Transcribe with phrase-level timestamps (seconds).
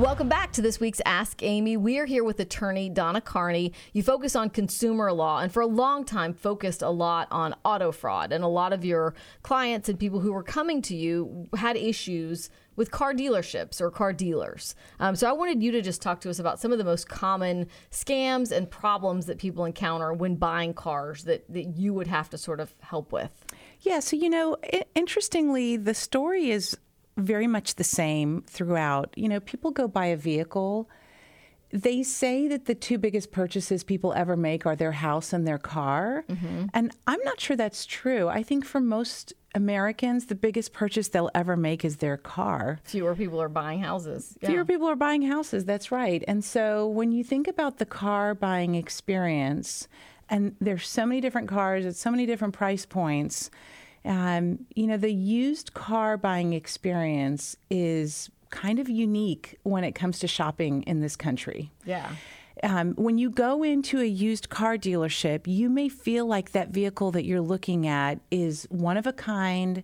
[0.00, 1.76] Welcome back to this week's Ask Amy.
[1.76, 3.74] We are here with attorney Dana Karni.
[3.92, 7.92] You focus on consumer law and for a long time focused a lot on auto
[7.92, 8.32] fraud.
[8.32, 12.48] And a lot of your clients and people who were coming to you had issues
[12.76, 14.74] with car dealerships or car dealers.
[15.00, 17.06] Um, so I wanted you to just talk to us about some of the most
[17.06, 22.30] common scams and problems that people encounter when buying cars that, that you would have
[22.30, 23.44] to sort of help with.
[23.82, 24.56] Yeah, so you know,
[24.94, 26.74] interestingly, the story is
[27.16, 29.12] very much the same throughout.
[29.16, 30.88] You know, people go buy a vehicle.
[31.72, 35.58] They say that the two biggest purchases people ever make are their house and their
[35.58, 36.24] car.
[36.28, 36.66] Mm-hmm.
[36.74, 38.28] And I'm not sure that's true.
[38.28, 42.80] I think for most Americans, the biggest purchase they'll ever make is their car.
[42.84, 44.36] Fewer people are buying houses.
[44.40, 44.50] Yeah.
[44.50, 46.22] Fewer people are buying houses, that's right.
[46.28, 49.88] And so when you think about the car buying experience,
[50.28, 53.50] and there's so many different cars at so many different price points,
[54.04, 60.18] um, you know, the used car buying experience is kind of unique when it comes
[60.20, 61.70] to shopping in this country.
[61.84, 62.10] Yeah.
[62.62, 67.10] Um, when you go into a used car dealership, you may feel like that vehicle
[67.12, 69.82] that you're looking at is one of a kind.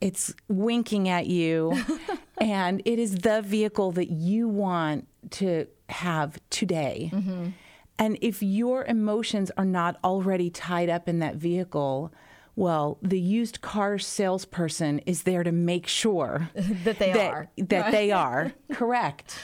[0.00, 1.80] It's winking at you,
[2.40, 7.10] and it is the vehicle that you want to have today.
[7.12, 7.50] Mm-hmm.
[7.98, 12.12] And if your emotions are not already tied up in that vehicle,
[12.54, 17.48] well, the used car salesperson is there to make sure that they that, are.
[17.56, 17.92] That right?
[17.92, 19.38] they are correct.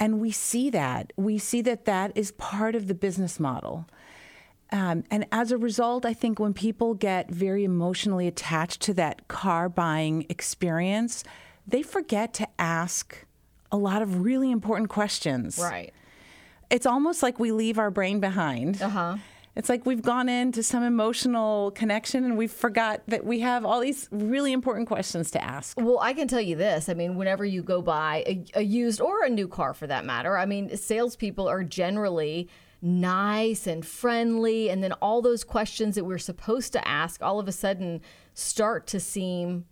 [0.00, 1.12] And we see that.
[1.16, 3.88] We see that that is part of the business model.
[4.70, 9.26] Um, and as a result, I think when people get very emotionally attached to that
[9.28, 11.24] car buying experience,
[11.66, 13.24] they forget to ask
[13.72, 15.58] a lot of really important questions.
[15.58, 15.92] Right.
[16.70, 18.82] It's almost like we leave our brain behind.
[18.82, 19.16] Uh huh
[19.58, 23.80] it's like we've gone into some emotional connection and we've forgot that we have all
[23.80, 25.76] these really important questions to ask.
[25.80, 26.88] Well, I can tell you this.
[26.88, 30.04] I mean, whenever you go buy a, a used or a new car for that
[30.04, 32.48] matter, I mean, salespeople are generally
[32.80, 34.70] nice and friendly.
[34.70, 38.00] And then all those questions that we're supposed to ask all of a sudden
[38.34, 39.64] start to seem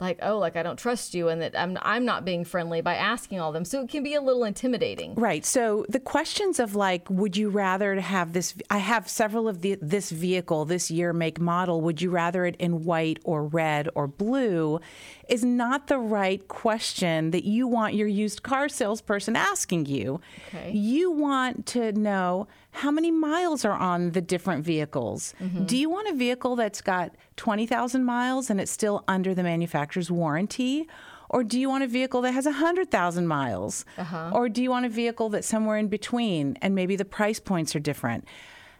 [0.00, 2.94] like oh like i don't trust you and that i'm i'm not being friendly by
[2.94, 3.64] asking all them.
[3.64, 5.14] So it can be a little intimidating.
[5.14, 5.44] Right.
[5.44, 9.78] So the questions of like would you rather have this i have several of the,
[9.80, 11.80] this vehicle this year make model.
[11.80, 14.80] Would you rather it in white or red or blue
[15.28, 20.20] is not the right question that you want your used car salesperson asking you.
[20.48, 20.72] Okay.
[20.72, 22.46] you want to know
[22.78, 25.34] how many miles are on the different vehicles?
[25.40, 25.64] Mm-hmm.
[25.64, 30.12] Do you want a vehicle that's got 20,000 miles and it's still under the manufacturer's
[30.12, 30.86] warranty?
[31.28, 33.84] Or do you want a vehicle that has 100,000 miles?
[33.98, 34.30] Uh-huh.
[34.32, 37.74] Or do you want a vehicle that's somewhere in between and maybe the price points
[37.74, 38.24] are different?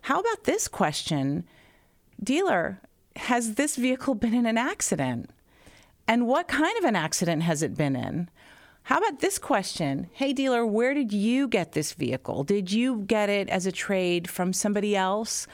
[0.03, 1.45] How about this question?
[2.23, 2.81] Dealer,
[3.17, 5.31] has this vehicle been in an accident?
[6.07, 8.31] And what kind of an accident has it been in?
[8.89, 10.09] How about this question?
[10.15, 12.43] Hey, dealer, where did you get this vehicle?
[12.43, 15.47] Did you get it as a trade from somebody else,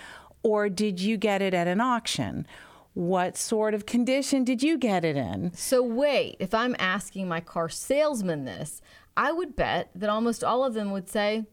[0.45, 2.47] or did you get it at an auction?
[2.93, 5.53] What sort of condition did you get it in?
[5.53, 8.81] So, wait, if I'm asking my car salesman this,
[9.17, 11.45] I would bet that almost all of them would say,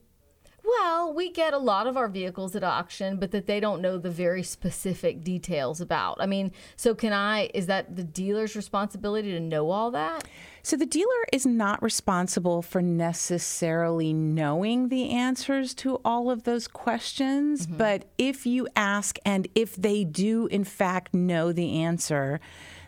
[0.63, 3.97] well, we get a lot of our vehicles at auction, but that they don't know
[3.97, 6.17] the very specific details about.
[6.21, 10.27] I mean, so can I, is that the dealer's responsibility to know all that?
[10.63, 16.67] So the dealer is not responsible for necessarily knowing the answers to all of those
[16.67, 17.77] questions, mm-hmm.
[17.77, 22.39] but if you ask and if they do in fact know the answer,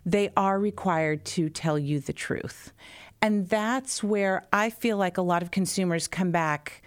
[0.06, 2.74] they are required to tell you the truth.
[3.22, 6.84] And that's where I feel like a lot of consumers come back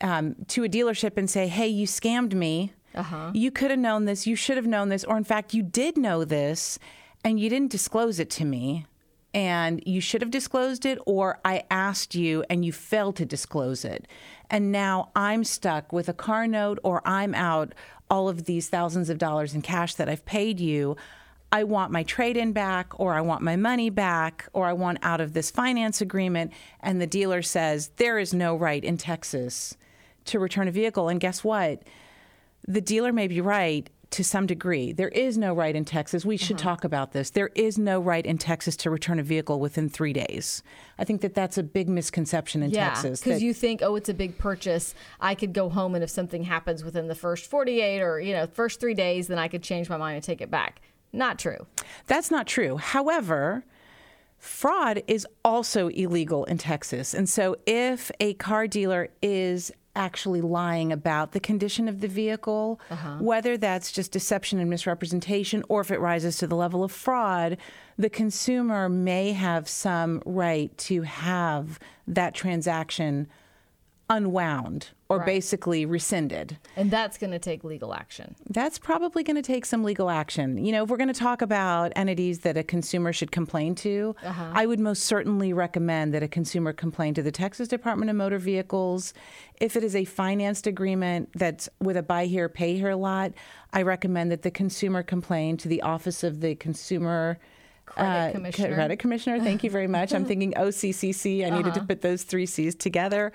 [0.00, 2.72] um, to a dealership and say, hey, you scammed me.
[2.94, 3.32] Uh-huh.
[3.34, 4.26] You could have known this.
[4.26, 5.02] You should have known this.
[5.02, 6.78] Or in fact, you did know this
[7.24, 8.86] and you didn't disclose it to me
[9.34, 13.84] and you should have disclosed it, or I asked you and you failed to disclose
[13.84, 14.06] it.
[14.48, 17.74] And now I'm stuck with a car note, or I'm out
[18.08, 20.96] all of these thousands of dollars in cash that I've paid you.
[21.50, 24.98] I want my trade in back, or I want my money back, or I want
[25.02, 26.52] out of this finance agreement.
[26.80, 29.76] And the dealer says, there is no right in Texas
[30.26, 31.08] to return a vehicle.
[31.08, 31.82] And guess what?
[32.66, 34.92] The dealer may be right to some degree.
[34.92, 36.24] There is no right in Texas.
[36.24, 36.68] We should mm-hmm.
[36.68, 37.30] talk about this.
[37.30, 40.62] There is no right in Texas to return a vehicle within three days.
[40.98, 43.20] I think that that's a big misconception in Yeah, Texas.
[43.20, 44.94] because you think, oh, it's a big purchase.
[45.20, 48.46] I could go home, and if something happens within the first 48 or you know
[48.46, 50.80] first three days, then I could change my mind and take it back.
[51.12, 51.66] Not true.
[52.06, 52.76] That's not true.
[52.76, 53.64] However,
[54.38, 57.14] fraud is also illegal in Texas.
[57.14, 62.80] And so if a car dealer is actually lying about the condition of the vehicle,
[62.90, 63.16] uh-huh.
[63.20, 67.56] whether that's just deception and misrepresentation or if it rises to the level of fraud,
[67.96, 73.28] the consumer may have some right to have that transaction
[74.10, 75.26] unwound or Right.
[75.26, 78.34] basically rescinded And that's going to take legal action.
[78.50, 80.58] that's probably going to take some legal action.
[80.64, 84.14] You know, if we're going to talk about entities that a consumer should complain to,
[84.24, 88.38] I would most certainly recommend that a consumer complain to the Texas Department of Motor
[88.38, 89.14] Vehicles.
[89.60, 93.32] If it is a financed agreement that's with a buy here, pay here lot,
[93.72, 97.38] I recommend that the consumer complain to the Office of the Consumer.
[97.86, 98.74] Credit uh, Commissioner.
[98.74, 100.14] Credit Commissioner, thank you very much.
[100.14, 101.44] I'm thinking OCCC.
[101.46, 101.80] I needed Uh-huh.
[101.80, 103.30] to put those three C's together.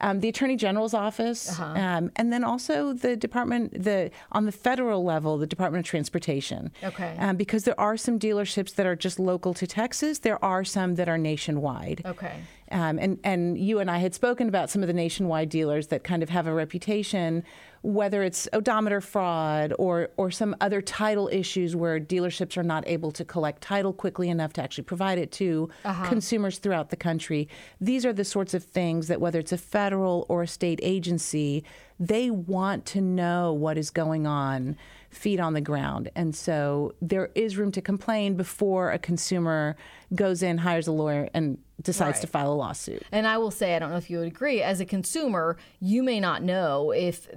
[0.00, 1.78] Um, the Attorney General's office, Uh-huh.
[1.80, 6.72] um, and then also the Department, the on the federal level, the Department of Transportation.
[6.82, 7.16] Okay.
[7.18, 10.18] Um, because there are some dealerships that are just local to Texas.
[10.20, 12.02] There are some that are nationwide.
[12.04, 12.34] Okay.
[12.70, 16.02] Um, and and you and I had spoken about some of the nationwide dealers that
[16.02, 17.44] kind of have a reputation,
[17.84, 23.12] whether it's odometer fraud or or some other title issues where dealerships are not able
[23.12, 26.08] to collect title quickly enough to actually provide it to uh-huh.
[26.08, 27.46] consumers throughout the country.
[27.82, 31.62] These are the sorts of things that whether it's a federal or a state agency,
[32.00, 34.76] they want to know what is going on
[35.10, 36.10] feet on the ground.
[36.16, 39.76] And so there is room to complain before a consumer
[40.14, 43.02] goes in, hires a lawyer, and decides to file a lawsuit.
[43.12, 46.02] And I will say, I don't know if you would agree, as a consumer, you
[46.02, 47.28] may not know if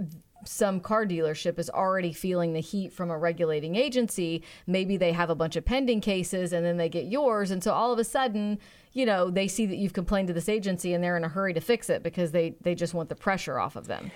[0.47, 4.44] some car dealership is already feeling the heat from a regulating agency.
[4.65, 7.51] Maybe they have a bunch of pending cases and then they get yours.
[7.51, 8.59] And so all of a sudden,
[8.94, 11.53] you know, they see that you've complained to this agency and they're in a hurry
[11.53, 14.11] to fix it because they, they just want the pressure off of them.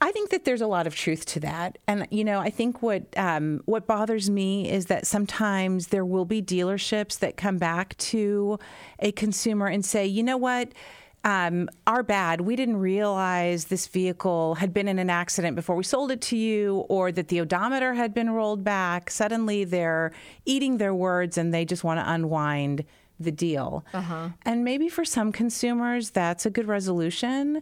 [0.00, 2.82] I think that there's a lot of truth to that, and you know, I think
[2.82, 7.96] what um, what bothers me is that sometimes there will be dealerships that come back
[7.98, 8.60] to
[9.00, 10.72] a consumer and say, you know what.
[11.28, 12.40] Um, our bad.
[12.40, 16.38] We didn't realize this vehicle had been in an accident before we sold it to
[16.38, 19.10] you, or that the odometer had been rolled back.
[19.10, 20.10] Suddenly, they're
[20.46, 22.84] eating their words and they just want to unwind
[23.20, 23.84] the deal.
[24.46, 27.60] And maybe for some consumers, that's a good resolution.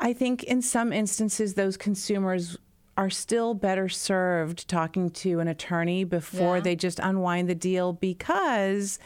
[0.00, 2.56] I think in some instances, those consumers
[2.96, 6.62] are still better served talking to an attorney before Yeah.
[6.62, 8.98] they just unwind the deal because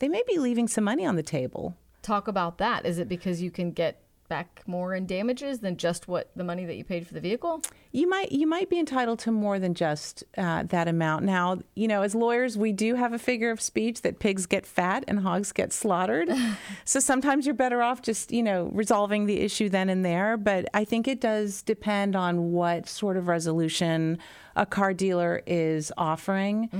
[0.00, 1.74] they may be leaving some money on the table.
[2.08, 2.86] Talk about that.
[2.86, 4.00] Is it because you can get
[4.30, 7.60] back more in damages than just what the money that you paid for the vehicle?
[7.92, 11.26] You might you might be entitled to more than just uh, that amount.
[11.26, 14.64] Now, you know, as lawyers, we do have a figure of speech that pigs get
[14.64, 16.30] fat and hogs get slaughtered.
[16.86, 20.38] so sometimes you're better off just you know resolving the issue then and there.
[20.38, 24.16] But I think it does depend on what sort of resolution
[24.56, 26.70] a car dealer is offering.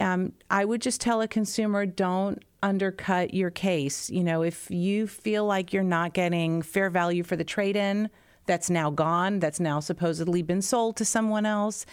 [0.00, 4.10] Um, I would just tell a consumer don't undercut your case.
[4.10, 8.10] You know, if you feel like you're not getting fair value for the trade in
[8.46, 11.86] that's now gone, that's now supposedly been sold to someone else,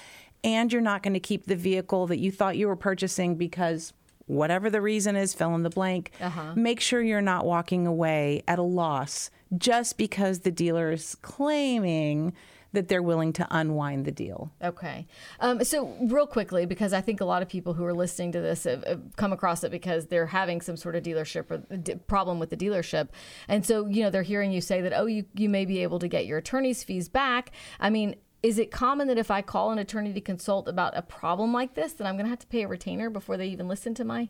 [0.43, 3.93] and you're not going to keep the vehicle that you thought you were purchasing because
[4.27, 6.53] whatever the reason is, fill in the blank, uh-huh.
[6.55, 12.33] make sure you're not walking away at a loss just because the dealer is claiming
[12.75, 14.51] that they're willing to unwind the deal.
[14.63, 15.07] Okay.
[15.39, 18.41] Um, so, real quickly, because I think a lot of people who are listening to
[18.41, 21.95] this have, have come across it because they're having some sort of dealership or d-
[22.07, 23.09] problem with the dealership.
[23.47, 25.99] And so, you know, they're hearing you say that, oh, you, you may be able
[25.99, 27.51] to get your attorney's fees back.
[27.79, 31.01] I mean, is it common that if I call an attorney to consult about a
[31.01, 33.67] problem like this, that I'm going to have to pay a retainer before they even
[33.67, 34.29] listen to my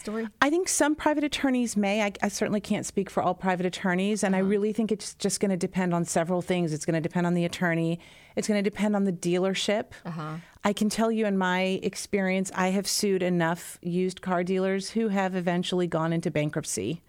[0.00, 0.28] story?
[0.40, 2.02] I think some private attorneys may.
[2.02, 4.48] I, I certainly can't speak for all private attorneys, and I uh-huh.
[4.48, 6.72] really think it's just going to depend on several things.
[6.72, 8.00] It's going to depend on the attorney.
[8.36, 9.92] It's going to depend on the dealership.
[10.04, 10.36] Uh-huh.
[10.64, 15.08] I can tell you, in my experience, I have sued enough used car dealers who
[15.08, 17.02] have eventually gone into bankruptcy.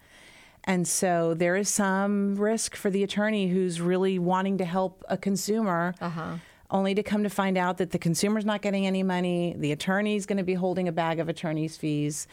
[0.65, 5.15] And so there is some risk for the attorney who's really wanting to help a
[5.15, 6.37] consumer, uh-huh.
[6.71, 10.25] Only to come to find out that the consumer's not getting any money, the attorney's
[10.25, 12.27] going to be holding a bag of attorney's fees.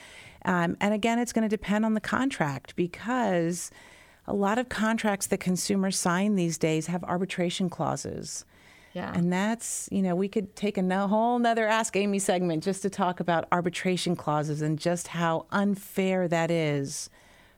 [0.44, 3.70] Um, and again, it's going to depend on the contract because
[4.26, 8.44] a lot of contracts that consumers sign these days have arbitration clauses.
[8.92, 9.12] Yeah.
[9.14, 12.82] And that's, you know, we could take a no, whole nother Ask Amy segment just
[12.82, 17.08] to talk about arbitration clauses and just how unfair that is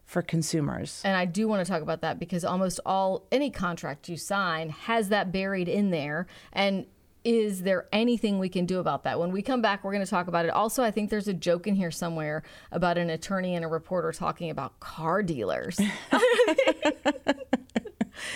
[0.05, 1.01] for consumers.
[1.05, 4.71] And I do want to talk about that because almost all any contract you sign
[4.71, 6.27] has that buried in there.
[6.53, 6.87] And
[7.25, 9.19] is there anything we can do about that?
[9.19, 10.51] When we come back, we're going to talk about it.
[10.51, 14.13] Also, I think there's a joke in here somewhere about an attorney and a reporter
[14.13, 15.81] talking about car dealers.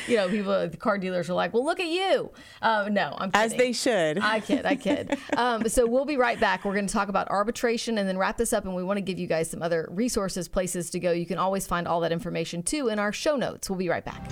[0.06, 2.30] you know, people, the car dealers are like, well, look at you.
[2.62, 3.44] Um, no, I'm kidding.
[3.44, 4.18] As they should.
[4.18, 5.16] I kid, I kid.
[5.36, 6.64] Um, so we'll be right back.
[6.64, 8.64] We're going to talk about arbitration and then wrap this up.
[8.64, 11.12] And we want to give you guys some other resources, places to go.
[11.12, 13.70] You can always find all that information too in our show notes.
[13.70, 14.28] We'll be right back.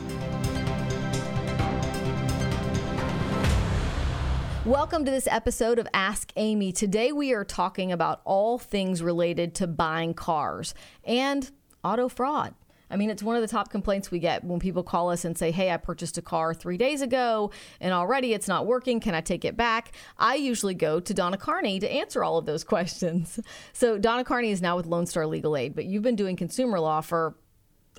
[4.67, 6.73] Welcome to this episode of Ask Amy.
[6.73, 10.75] Today we are talking about all things related to buying cars
[11.05, 11.49] and
[11.85, 12.53] auto fraud.
[12.90, 15.37] I mean, it's one of the top complaints we get when people call us and
[15.37, 17.50] say, Hey, I purchased a car three days ago
[17.81, 19.00] and already it's not working.
[19.00, 19.93] Can I take it back?
[20.19, 23.40] I usually go to Dana Karni to answer all of those questions.
[23.73, 26.78] So, Dana Karni is now with Lone Star Legal Aid, but you've been doing consumer
[26.81, 27.37] law for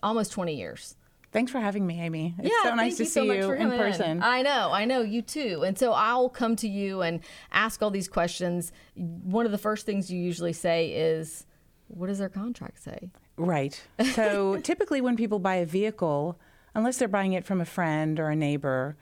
[0.04, 0.96] almost 20 years.
[1.32, 2.34] Thanks for having me, Amy.
[2.40, 4.12] It's yeah, so nice to you see so you in person.
[4.12, 4.24] In.
[4.24, 5.64] I know, I know you too.
[5.66, 7.20] And so I'll come to you and
[7.52, 8.72] ask all these questions.
[8.96, 11.46] One of the first things you usually say is,
[11.90, 13.82] "What does their contract say?" Right.
[14.14, 16.40] So typically, when people buy a vehicle,
[16.74, 18.98] unless they're buying it from a friend or a neighbor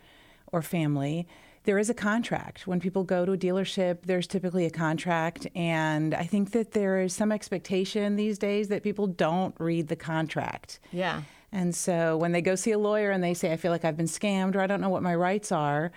[0.51, 1.27] or family,
[1.63, 2.68] there is a contract.
[2.68, 5.48] When people go to a dealership, there's typically a contract.
[5.56, 9.96] And I think that there is some expectation these days that people don't read the
[9.96, 10.80] contract.
[10.92, 11.24] Yeah.
[11.51, 13.98] And so when they go see a lawyer and they say, I feel like I've
[13.98, 15.92] been scammed or I don't know what my rights are,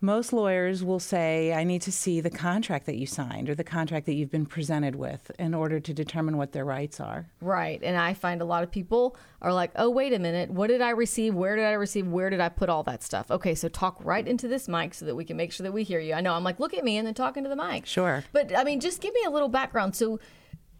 [0.00, 3.64] most lawyers will say, I need to see the contract that you signed or the
[3.64, 7.26] contract that you've been presented with in order to determine what their rights are.
[7.40, 7.82] Right.
[7.82, 10.50] And I find a lot of people are like, oh, wait a minute.
[10.50, 11.34] What did I receive?
[11.34, 12.06] Where did I receive?
[12.06, 13.28] Where did I put all that stuff?
[13.28, 15.82] Okay, so talk right into this mic so that we can make sure that we
[15.82, 16.14] hear you.
[16.14, 17.84] I know I'm like, look at me and then talking to the mic.
[17.84, 18.24] Sure.
[18.32, 19.96] But I mean, just give me a little background.
[19.96, 20.20] So,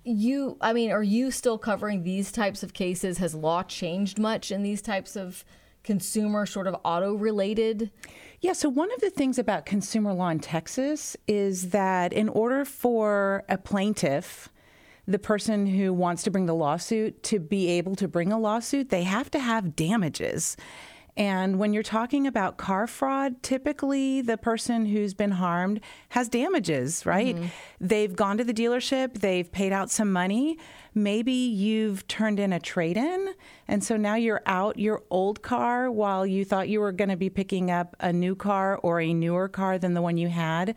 [0.05, 3.19] you, I mean, are you still covering these types of cases?
[3.19, 5.45] Has law changed much in these types of
[5.83, 7.91] consumer sort of auto related?
[8.41, 12.65] Yeah, so one of the things about consumer law in Texas is that in order
[12.65, 14.49] for a plaintiff,
[15.09, 18.91] the person who wants to bring the lawsuit, to be able to bring a lawsuit,
[18.91, 20.57] they have to have damages.
[21.19, 27.05] And when you're talking about car fraud, typically the person who's been harmed has damages,
[27.05, 27.35] right?
[27.35, 27.47] Mm-hmm.
[27.81, 30.59] They've gone to the dealership, they've paid out some money.
[30.95, 33.35] Maybe you've turned in a trade in.
[33.67, 37.17] And so now you're out your old car while you thought you were going to
[37.17, 40.77] be picking up a new car or a newer car than the one you had.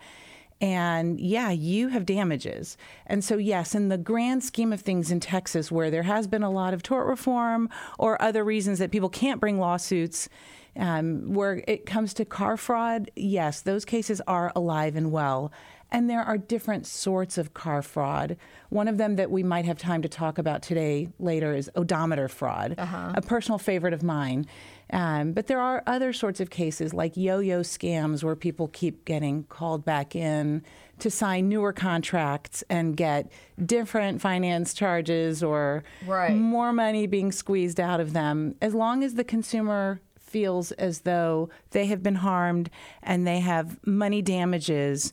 [0.62, 2.76] And yeah, you have damages.
[3.04, 6.44] And so, yes, in the grand scheme of things in Texas, where there has been
[6.44, 10.28] a lot of tort reform or other reasons that people can't bring lawsuits,
[10.76, 15.50] um, where it comes to car fraud, yes, those cases are alive and well.
[15.92, 18.38] And there are different sorts of car fraud.
[18.70, 22.28] One of them that we might have time to talk about today later is odometer
[22.28, 23.12] fraud, uh-huh.
[23.14, 24.46] a personal favorite of mine.
[24.90, 29.04] Um, but there are other sorts of cases like yo yo scams where people keep
[29.04, 30.62] getting called back in
[30.98, 33.30] to sign newer contracts and get
[33.64, 36.34] different finance charges or right.
[36.34, 38.54] more money being squeezed out of them.
[38.62, 42.70] As long as the consumer feels as though they have been harmed
[43.02, 45.12] and they have money damages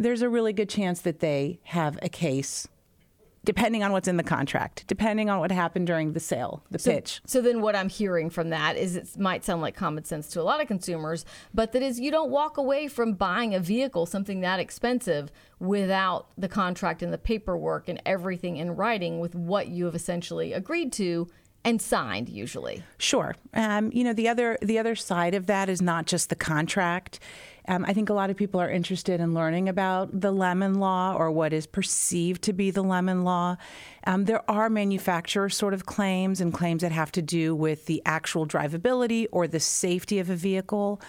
[0.00, 2.66] there's a really good chance that they have a case
[3.42, 6.90] depending on what's in the contract, depending on what happened during the sale, the so,
[6.90, 7.22] pitch.
[7.26, 10.40] So then what I'm hearing from that is it might sound like common sense to
[10.40, 14.04] a lot of consumers, but that is you don't walk away from buying a vehicle,
[14.04, 19.68] something that expensive, without the contract and the paperwork and everything in writing with what
[19.68, 21.26] you have essentially agreed to
[21.64, 22.82] and signed usually.
[22.98, 23.36] Sure.
[23.54, 27.20] Um, you know the other the other side of that is not just the contract.
[27.68, 31.14] Um, I think a lot of people are interested in learning about the lemon law
[31.14, 33.56] or what is perceived to be the lemon law.
[34.06, 38.02] Um, there are manufacturer sort of claims and claims that have to do with the
[38.06, 41.00] actual drivability or the safety of a vehicle.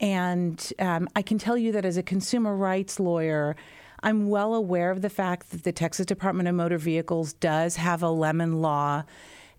[0.00, 3.54] And um, I can tell you that as a consumer rights lawyer,
[4.02, 8.02] I'm well aware of the fact that the Texas Department of Motor Vehicles does have
[8.02, 9.04] a lemon law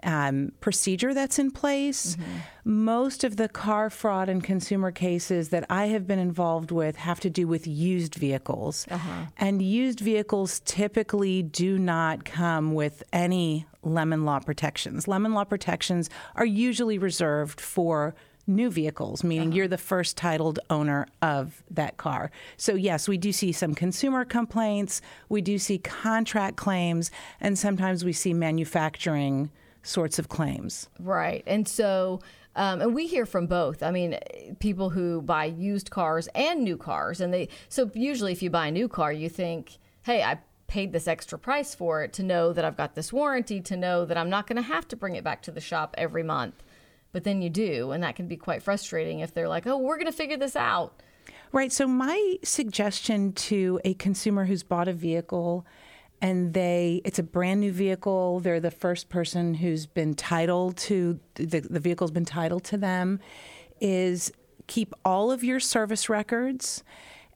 [0.04, 2.16] um, procedure that's in place.
[2.16, 2.32] Mm-hmm.
[2.66, 7.20] Most of the car fraud and consumer cases that I have been involved with have
[7.22, 8.88] to do with used vehicles.
[8.90, 9.26] Uh-huh.
[9.38, 15.08] And used vehicles typically do not come with any lemon law protections.
[15.08, 19.58] Lemon law protections are usually reserved for new vehicles, meaning uh-huh.
[19.58, 22.32] you're the first titled owner of that car.
[22.58, 28.04] So, yes, we do see some consumer complaints, we do see contract claims, and sometimes
[28.04, 29.50] we see manufacturing
[29.84, 30.90] sorts of claims.
[31.00, 31.44] Right.
[31.46, 32.22] And so,
[32.56, 33.84] um, and we hear from both.
[33.84, 34.18] I mean,
[34.60, 37.22] people who buy used cars and new cars.
[37.22, 40.92] And they, so usually if you buy a new car, you think, hey, I paid
[40.92, 44.18] this extra price for it to know that I've got this warranty, to know that
[44.18, 46.64] I'm not going to have to bring it back to the shop every month.
[47.12, 47.92] But then you do.
[47.92, 50.56] And that can be quite frustrating if they're like, oh, we're going to figure this
[50.56, 51.00] out
[51.54, 51.72] Right.
[51.72, 55.68] So, my suggestion to a consumer who's bought a vehicle
[56.24, 61.20] and they it's a brand new vehicle, they're the first person who's been titled to
[61.36, 63.20] the, the vehicle's been titled to them,
[63.82, 64.32] is
[64.66, 66.82] keep all of your service records.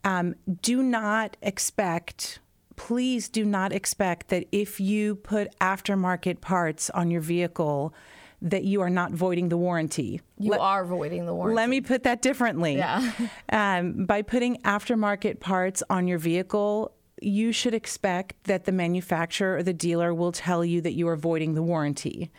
[0.06, 2.40] Um, do not expect
[2.78, 7.94] please do not expect that if you put aftermarket parts on your vehicle
[8.40, 10.22] that you are not voiding the warranty.
[10.38, 11.56] You let, are voiding the warranty.
[11.56, 12.78] Let me put that differently.
[12.78, 13.12] Yeah.
[13.50, 19.64] um, by putting aftermarket parts on your vehicle, you should expect that the manufacturer or
[19.64, 22.32] the dealer will tell you that you are voiding the warranty.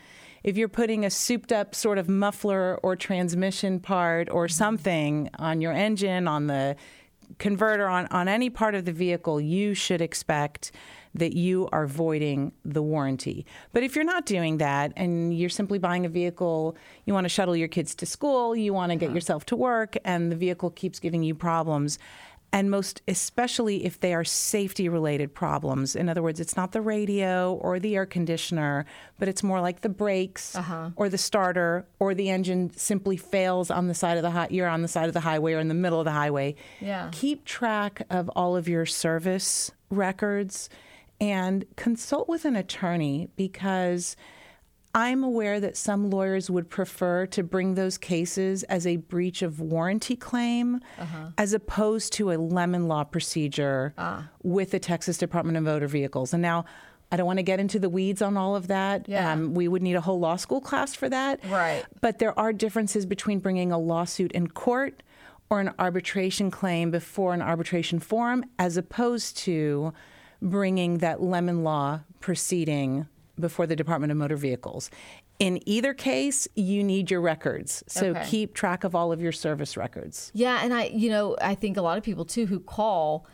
[0.43, 4.53] If you're putting a souped up sort of muffler or transmission part or mm-hmm.
[4.53, 6.75] something on your engine, on the
[7.37, 10.71] converter, on, on any part of the vehicle, you should expect
[11.13, 13.45] that you are voiding the warranty.
[13.73, 17.29] But if you're not doing that and you're simply buying a vehicle, you want to
[17.29, 19.15] shuttle your kids to school, you want to get uh-huh.
[19.15, 21.97] yourself to work, and the vehicle keeps giving you problems,
[22.51, 25.95] and most especially if they are safety related problems.
[25.95, 28.85] In other words, it's not the radio or the air conditioner,
[29.19, 30.91] but it's more like the brakes uh-huh.
[30.95, 34.67] or the starter or the engine simply fails on the side of the high, you're
[34.67, 36.55] on the side of the highway or in the middle of the highway.
[36.79, 37.09] Yeah.
[37.11, 40.69] Keep track of all of your service records
[41.21, 44.15] and consult with an attorney because
[44.95, 49.59] I'm aware that some lawyers would prefer to bring those cases as a breach of
[49.59, 51.29] warranty claim uh-huh.
[51.37, 54.29] as opposed to a lemon law procedure ah.
[54.41, 56.33] with the Texas Department of Motor Vehicles.
[56.33, 56.65] And now,
[57.11, 59.07] I don't want to get into the weeds on all of that.
[59.09, 59.31] Yeah.
[59.31, 61.39] Um, we would need a whole law school class for that.
[61.45, 61.83] Right.
[62.01, 65.01] But there are differences between bringing a lawsuit in court
[65.49, 69.93] or an arbitration claim before an arbitration forum as opposed to
[70.41, 73.07] bringing that lemon law proceeding
[73.39, 74.89] before the Department of Motor Vehicles.
[75.39, 77.83] In either case, you need your records.
[77.87, 78.25] So okay.
[78.27, 80.31] keep track of all of your service records.
[80.33, 83.25] Yeah, and I you know, I think a lot of people too who call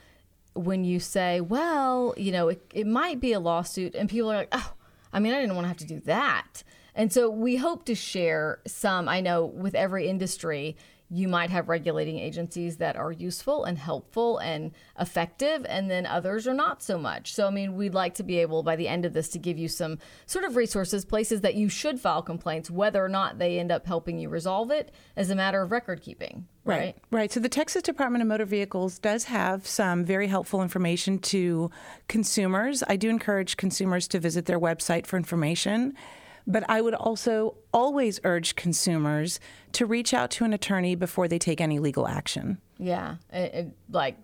[0.53, 4.37] when you say, well, you know, it, it might be a lawsuit and people are
[4.37, 4.73] like, "Oh,
[5.11, 6.63] I mean, I didn't want to have to do that."
[6.95, 10.77] And so we hope to share some, I know with every industry,
[11.09, 16.47] you might have regulating agencies that are useful and helpful and effective, and then others
[16.47, 17.33] are not so much.
[17.33, 19.57] So, I mean, we'd like to be able by the end of this to give
[19.57, 23.59] you some sort of resources, places that you should file complaints, whether or not they
[23.59, 26.47] end up helping you resolve it as a matter of record keeping.
[26.63, 26.79] Right?
[26.79, 27.31] right, right.
[27.31, 31.69] So the Texas Department of Motor Vehicles does have some very helpful information to
[32.07, 32.83] consumers.
[32.87, 35.93] I do encourage consumers to visit their website for information.
[36.47, 39.39] But I would also always urge consumers
[39.73, 42.59] to reach out to an attorney before they take any legal action.
[42.77, 44.17] Yeah, it, it, like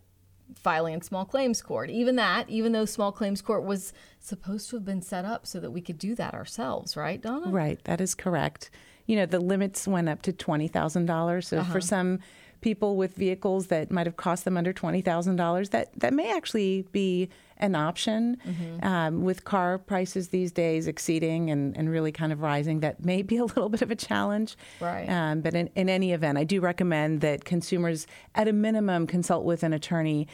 [0.55, 1.89] filing in small claims court.
[1.89, 5.59] Even that, even though small claims court was supposed to have been set up so
[5.59, 7.47] that we could do that ourselves, right, Dana?
[7.47, 8.69] Right, that is correct.
[9.07, 11.43] You know, the limits went up to $20,000.
[11.43, 11.71] So uh-huh.
[11.71, 12.19] for some
[12.61, 17.29] people with vehicles that might have cost them under $20,000, that, that may actually be
[17.57, 18.37] an option.
[18.47, 18.85] Mm-hmm.
[18.85, 23.21] Um, with car prices these days exceeding and, and really kind of rising, that may
[23.21, 24.55] be a little bit of a challenge.
[24.79, 25.07] Right.
[25.07, 29.45] Um, but in, in any event, I do recommend that consumers, at a minimum, consult
[29.45, 30.27] with an attorney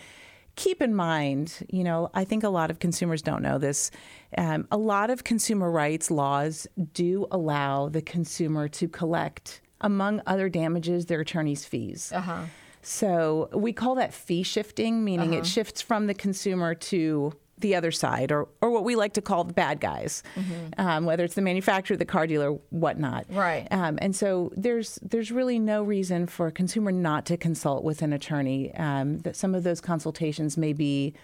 [0.57, 3.91] keep in mind, you know, I think a lot of consumers don't know this.
[4.37, 10.49] Um, a lot of consumer rights laws do allow the consumer to collect among other
[10.49, 12.11] damages, their attorney's fees.
[12.13, 12.43] Uh-huh.
[12.81, 15.39] So we call that fee shifting, meaning uh-huh.
[15.39, 19.21] it shifts from the consumer to the other side, or, or what we like to
[19.21, 20.79] call the bad guys, mm-hmm.
[20.79, 23.25] um, whether it's the manufacturer, the car dealer, whatnot.
[23.29, 23.67] Right.
[23.71, 28.03] Um, and so there's there's really no reason for a consumer not to consult with
[28.03, 28.73] an attorney.
[28.75, 31.15] Um, that some of those consultations may be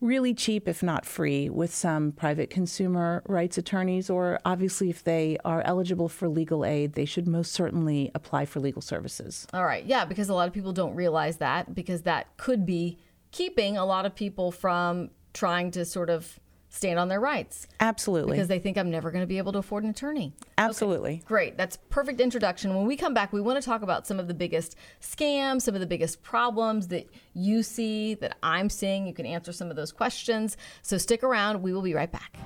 [0.00, 5.38] really cheap, if not free, with some private consumer rights attorneys, or obviously, if they
[5.44, 9.46] are eligible for legal aid, they should most certainly apply for legal services.
[9.52, 9.84] All right.
[9.84, 12.98] Yeah, because a lot of people don't realize that, because that could be
[13.32, 17.66] keeping a lot of people from trying to sort of stand on their rights.
[17.80, 18.32] Absolutely.
[18.32, 20.34] Because they think I'm never going to be able to afford an attorney.
[20.58, 21.14] Absolutely.
[21.14, 21.56] Okay, great.
[21.56, 22.74] That's perfect introduction.
[22.74, 25.74] When we come back, we want to talk about some of the biggest scams, some
[25.74, 29.06] of the biggest problems that you see, that I'm seeing.
[29.06, 30.56] You can answer some of those questions.
[30.82, 31.62] So stick around.
[31.62, 32.36] We will be right back.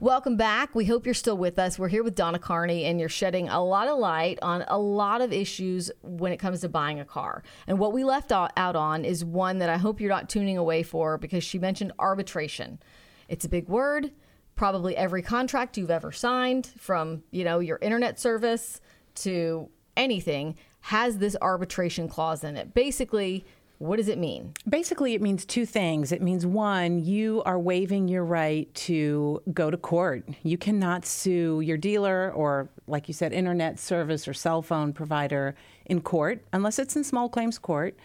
[0.00, 0.74] Welcome back.
[0.74, 1.78] We hope you're still with us.
[1.78, 5.20] We're here with Dana Karni, and you're shedding a lot of light on a lot
[5.20, 7.42] of issues when it comes to buying a car.
[7.66, 10.82] And what we left out on is one that I hope you're not tuning away
[10.82, 12.80] for because she mentioned arbitration.
[13.28, 14.10] It's a big word.
[14.54, 18.80] Probably every contract you've ever signed, from you know your internet service
[19.16, 22.74] to anything, has this arbitration clause in it.
[22.74, 23.44] Basically,
[23.82, 24.54] What does it mean?
[24.68, 26.12] Basically, it means two things.
[26.12, 30.24] It means one, you are waiving your right to go to court.
[30.44, 35.56] You cannot sue your dealer or, like you said, internet service or cell phone provider
[35.84, 37.96] in court unless it's in small claims court.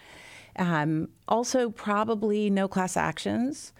[0.56, 3.72] Um, also, probably no class actions.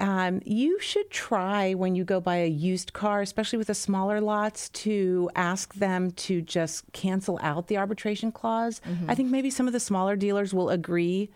[0.00, 4.20] Um, you should try when you go buy a used car, especially with the smaller
[4.20, 8.80] lots, to ask them to just cancel out the arbitration clause.
[8.88, 9.10] Mm-hmm.
[9.10, 11.30] I think maybe some of the smaller dealers will agree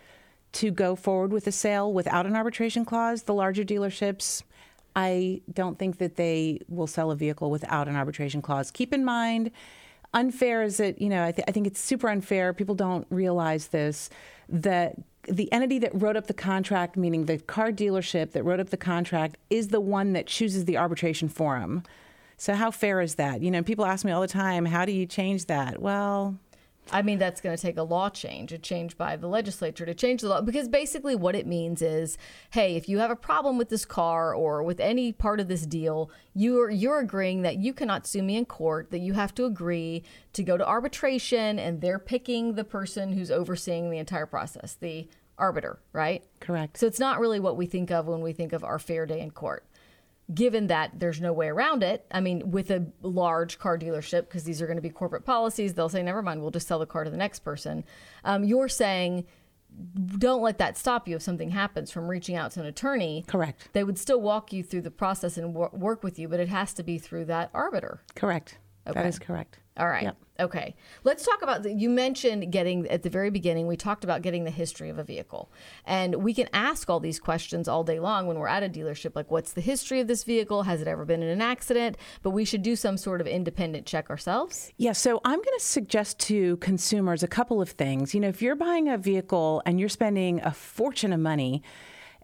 [0.53, 3.25] to go forward with a sale without an arbitration clause.
[3.25, 4.42] The larger dealerships,
[4.95, 8.71] I don't think that they will sell a vehicle without an arbitration clause.
[8.71, 9.51] Keep in mind,
[10.14, 12.55] unfair is it, you know, I, th- I think it's super unfair.
[12.55, 14.09] People don't realize this
[14.49, 14.95] that
[15.29, 18.77] the entity that wrote up the contract, meaning the car dealership that wrote up the
[18.77, 21.83] contract, is the one that chooses the arbitration forum.
[22.37, 23.41] So how fair is that?
[23.41, 25.81] You know, people ask me all the time, how do you change that?
[25.81, 26.39] Well,
[26.92, 29.94] I mean, that's going to take a law change, a change by the legislature to
[29.94, 30.40] change the law.
[30.40, 32.16] Because basically, what it means is,
[32.51, 35.66] hey, if you have a problem with this car or with any part of this
[35.66, 38.90] deal, you're you're agreeing that you cannot sue me in court.
[38.90, 43.31] That you have to agree to go to arbitration, and they're picking the person who's
[43.31, 46.25] overseeing the entire process, the arbiter, right?
[46.40, 46.79] Correct.
[46.79, 49.20] So it's not really what we think of when we think of our fair day
[49.20, 49.66] in court
[50.33, 54.45] given that there's no way around it, I mean, with a large car dealership, because
[54.45, 56.87] these are going to be corporate policies, they'll say, never mind, we'll just sell the
[56.87, 57.85] car to the next person.
[58.25, 59.27] Um, you're saying,
[60.19, 63.25] don't let that stop you if something happens from reaching out to an attorney.
[63.27, 63.69] Correct.
[63.73, 66.49] They would still walk you through the process and wor- work with you, but it
[66.49, 68.03] has to be through that arbiter.
[68.15, 68.59] Correct.
[68.87, 69.01] Okay.
[69.01, 69.59] That is correct.
[69.79, 70.05] All right.
[70.05, 70.17] Yep.
[70.39, 70.75] Okay.
[71.05, 74.45] Let's talk about the, you mentioned getting at the very beginning, we talked about getting
[74.45, 75.51] the history of a vehicle.
[75.85, 79.15] And we can ask all these questions all day long when we're at a dealership
[79.15, 80.65] like what's the history of this vehicle?
[80.65, 81.97] Has it ever been in an accident?
[82.23, 84.73] But we should do some sort of independent check ourselves.
[84.77, 88.15] Yeah, so I'm going to suggest to consumers a couple of things.
[88.15, 91.62] You know, if you're buying a vehicle and you're spending a fortune of money,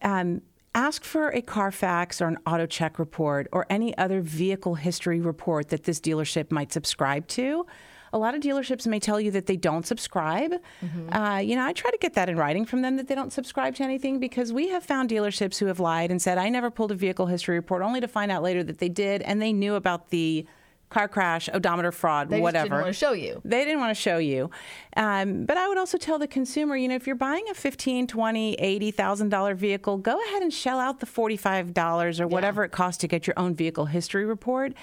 [0.02, 0.42] um,
[0.74, 5.84] ask for a Carfax or an AutoCheck report or any other vehicle history report that
[5.84, 7.66] this dealership might subscribe to.
[8.14, 10.52] A lot of dealerships may tell you that they don't subscribe.
[10.84, 11.12] Mm-hmm.
[11.14, 13.32] Uh, you know, I try to get that in writing from them that they don't
[13.32, 16.70] subscribe to anything because we have found dealerships who have lied and said, I never
[16.70, 19.52] pulled a vehicle history report, only to find out later that they did and they
[19.52, 20.46] knew about the
[20.92, 22.64] car crash, odometer fraud, they whatever.
[22.64, 23.40] They didn't want to show you.
[23.44, 24.50] They didn't want to show you.
[24.96, 28.06] Um, but I would also tell the consumer, you know, if you're buying a fifteen,
[28.06, 32.26] twenty, eighty thousand dollar vehicle, go ahead and shell out the forty five dollars or
[32.26, 32.66] whatever yeah.
[32.66, 34.74] it costs to get your own vehicle history report.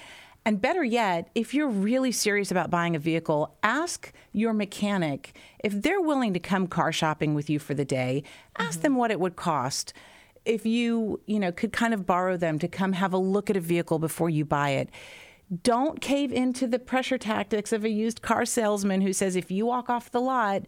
[0.44, 5.80] And better yet, if you're really serious about buying a vehicle, ask your mechanic if
[5.82, 8.24] they're willing to come car shopping with you for the day.
[8.58, 8.82] Ask mm-hmm.
[8.82, 9.92] them what it would cost
[10.46, 13.56] if you, you know, could kind of borrow them to come have a look at
[13.56, 14.88] a vehicle before you buy it
[15.62, 19.66] don't cave into the pressure tactics of a used car salesman who says if you
[19.66, 20.62] walk off the lot,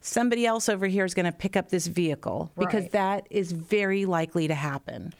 [0.00, 2.92] somebody else over here is going to pick up this vehicle because right.
[2.92, 5.12] that is very likely to happen.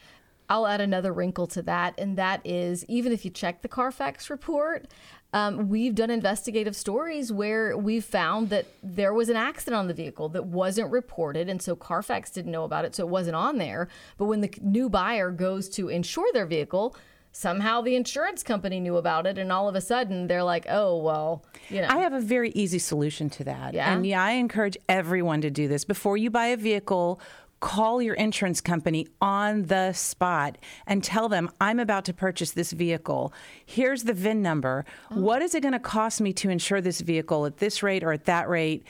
[0.49, 4.29] I'll add another wrinkle to that, and that is even if you check the Carfax
[4.29, 4.87] report,
[5.33, 9.95] um, we've done investigative stories where we've found that there was an accident on the
[9.95, 13.57] vehicle that wasn't reported, and so Carfax didn't know about it, so it wasn't on
[13.57, 13.89] there.
[14.19, 16.95] But when the new buyer goes to insure their vehicle,
[17.33, 20.97] somehow the insurance company knew about it and all of a sudden they're like oh
[20.99, 21.89] well you know.
[21.89, 23.75] I have a very easy solution to that.
[23.75, 23.93] Yeah?
[23.93, 25.85] and yeah i encourage everyone to do this.
[25.85, 27.21] Before you buy a vehicle
[27.61, 32.73] call your insurance company on the spot and tell them i'm about to purchase this
[32.73, 33.33] vehicle.
[33.65, 34.85] Here's the vin number.
[35.11, 35.21] Oh.
[35.21, 38.13] what is it going to cost me to insure this vehicle at this rate or
[38.13, 38.85] at that rate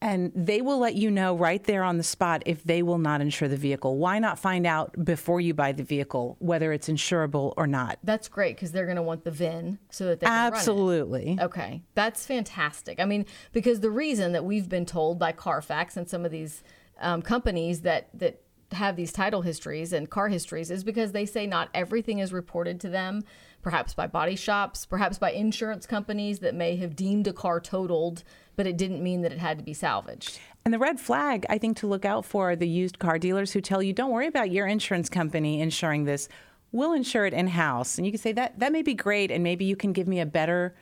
[0.00, 3.20] and they will let you know right there on the spot if they will not
[3.20, 3.96] insure the vehicle.
[3.96, 7.98] Why not find out before you buy the vehicle whether it's insurable or not?
[8.04, 11.38] That's great because they're going to want the VIN so that they can absolutely.
[11.40, 13.00] Okay, that's fantastic.
[13.00, 16.62] I mean, because the reason that we've been told by Carfax and some of these
[17.00, 21.46] um, companies that that have these title histories and car histories is because they say
[21.46, 23.24] not everything is reported to them
[23.62, 28.22] perhaps by body shops, perhaps by insurance companies that may have deemed a car totaled,
[28.58, 30.40] but it didn't mean that it had to be salvaged.
[30.64, 33.52] And the red flag, I think, to look out for are the used car dealers
[33.52, 36.28] who tell you, don't worry about your insurance company insuring this.
[36.72, 37.96] We'll insure it in house.
[37.96, 40.18] And you can say that that may be great, and maybe you can give me
[40.18, 40.74] a better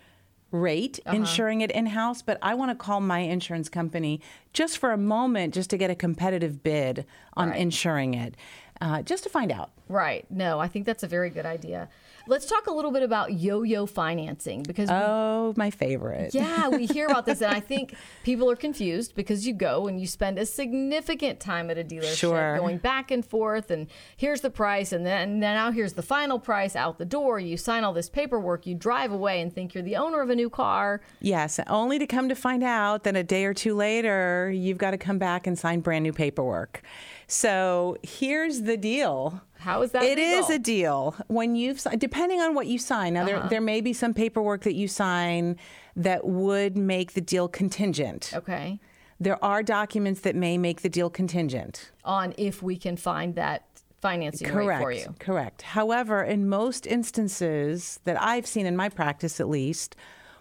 [0.52, 1.16] rate uh-huh.
[1.16, 4.22] insuring it in house, but I want to call my insurance company
[4.54, 7.60] just for a moment just to get a competitive bid on right.
[7.60, 8.36] insuring it.
[8.80, 9.70] uh, just to find out.
[9.88, 10.26] Right.
[10.30, 11.88] No, I think that's a very good idea.
[12.28, 16.34] Let's talk a little bit about yo-yo financing because we, Oh, my favorite.
[16.34, 20.00] yeah, we hear about this and I think people are confused because you go and
[20.00, 22.56] you spend a significant time at a dealership Sure.
[22.58, 23.86] going back and forth and
[24.16, 27.38] here's the price and then and now here's the final price out the door.
[27.38, 30.34] You sign all this paperwork, you drive away and think you're the owner of a
[30.34, 31.00] new car.
[31.20, 34.90] Yes, only to come to find out that a day or two later, you've got
[34.90, 36.82] to come back and sign brand new paperwork.
[37.28, 39.40] So here's the deal.
[39.58, 40.54] How is that It is legal?
[40.54, 43.14] a deal when you've depending on what you sign.
[43.14, 43.40] Now Uh-huh.
[43.40, 45.56] there there may be some paperwork that you sign
[45.96, 48.32] that would make the deal contingent.
[48.34, 48.78] Okay.
[49.18, 51.90] There are documents that may make the deal contingent.
[52.04, 53.64] On if we can find that
[54.02, 54.82] financing rate Correct.
[54.82, 55.14] for you.
[55.18, 55.62] Correct.
[55.62, 59.96] However, in most instances that I've seen in my practice at least,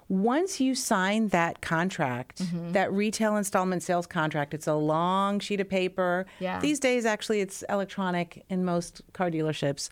[0.07, 2.71] once you sign that contract, Mm-hmm.
[2.73, 6.25] that retail installment sales contract, it's a long sheet of paper.
[6.39, 6.59] Yeah.
[6.59, 9.89] These days actually it's electronic in most car dealerships.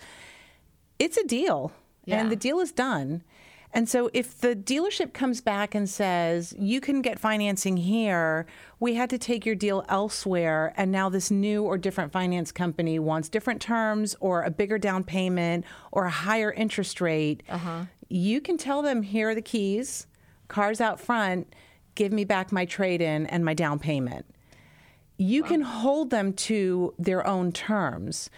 [1.00, 1.72] It's a deal.
[2.06, 2.20] Yeah.
[2.22, 3.24] And the deal is done.
[3.76, 8.46] And so if the dealership comes back and says, you can get financing here,
[8.80, 13.00] we had to take your deal elsewhere, and now this new or different finance company
[13.00, 17.42] wants different terms or a bigger down payment or a higher interest rate,
[18.14, 20.08] you can tell them, here are the keys,
[20.48, 21.54] cars out front,
[21.96, 24.26] give me back my trade in and my down payment
[25.18, 28.30] you can hold them to their own terms.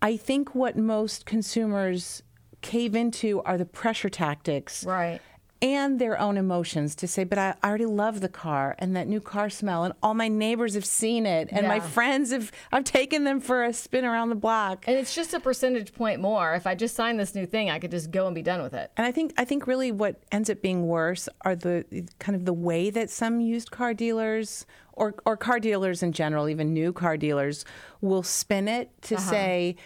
[0.00, 2.22] I think what most consumers
[2.60, 4.84] cave into are the pressure tactics.
[4.84, 5.20] Right.
[5.64, 9.20] And their own emotions to say, but I, already love the car and that new
[9.20, 13.24] car smell, and all my neighbors have seen it, and my friends have, I've taken
[13.24, 14.84] them for a spin around the block.
[14.86, 16.54] And it's just a percentage point more.
[16.54, 18.74] If I just sign this new thing, I could just go and be done with
[18.74, 18.92] it.
[18.98, 22.44] And I think I think really what ends up being worse are the kind of
[22.44, 26.92] the way that some used car dealers or or car dealers in general, even new
[26.92, 27.64] car dealers,
[28.02, 29.30] will spin it to uh-huh.
[29.30, 29.76] say,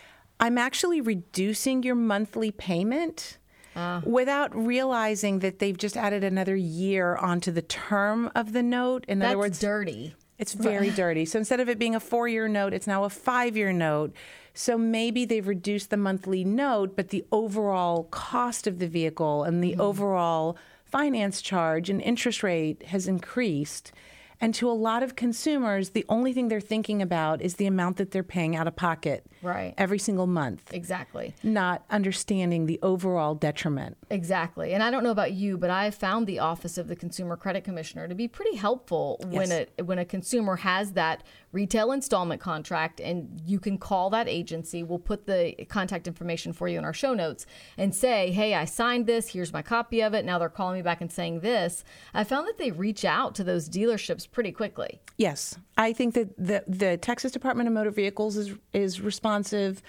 [0.41, 3.39] "I'm actually reducing your monthly payment."
[3.79, 4.03] Ah.
[4.05, 9.05] Without realizing that they've just added another year onto the term of the note.
[9.07, 10.17] In That's other words, dirty.
[10.37, 11.25] it's very dirty.
[11.25, 14.13] So instead of it being a four year note, it's now a five year note.
[14.53, 19.63] So maybe they've reduced the monthly note, but the overall cost of the vehicle and
[19.63, 19.81] the mm-hmm.
[19.81, 23.93] overall finance charge and interest rate has increased.
[24.41, 27.97] And to a lot of consumers, the only thing they're thinking about is the amount
[27.99, 29.75] that they're paying out of pocket Right.
[29.79, 31.35] every single month, Exactly.
[31.43, 33.97] not understanding the overall detriment.
[34.11, 34.73] Exactly.
[34.75, 37.63] And I don't know about you, but I found the Office of the Consumer Credit
[37.65, 41.23] Commissioner to be pretty helpful when a when a consumer has that
[41.53, 44.83] retail installment contract and you can call that agency.
[44.83, 47.47] We'll put the contact information for you in our show notes
[47.77, 49.29] and say, "Hey, I signed this.
[49.29, 51.85] Here's my copy of it." Now they're calling me back and saying this.
[52.15, 55.01] I found that they reach out to those dealerships pretty quickly.
[55.17, 59.83] Yes, I think that the the Texas Department of Motor Vehicles is is responsive.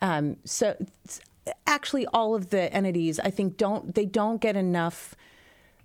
[0.00, 0.76] Um, so
[1.66, 5.14] actually, all of the entities I think don't they don't get enough.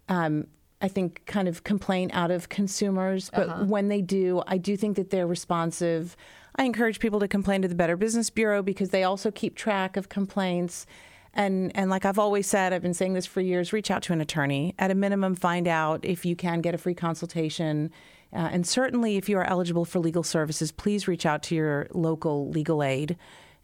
[0.08, 0.48] Um,
[0.82, 4.96] I think kind of complaint out of consumers, but when they do, I do think
[4.96, 6.16] that they're responsive.
[6.56, 9.98] I encourage people to complain to the Better Business Bureau because they also keep track
[9.98, 10.86] of complaints.
[11.34, 13.74] And and like I've always said, I've been saying this for years.
[13.74, 14.74] Reach out to an attorney.
[14.80, 17.92] At a minimum, find out if you can get a free consultation.
[18.32, 21.88] Uh, and certainly, if you are eligible for legal services, please reach out to your
[21.94, 23.18] local legal aid.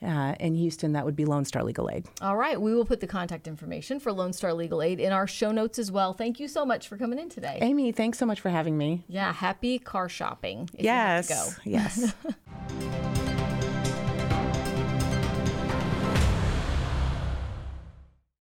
[0.04, 2.06] Uh, in Houston, that would be Lone Star Legal Aid.
[2.21, 5.25] All right, we will put the contact information for Lone Star Legal Aid in our
[5.25, 6.13] show notes as well.
[6.13, 7.60] Thank you so much for coming in today.
[7.62, 9.04] Amy, thanks so much for having me.
[9.08, 10.69] Yeah, happy car shopping.
[10.73, 11.30] If yes.
[11.30, 11.71] You have to go.
[11.71, 13.15] Yes.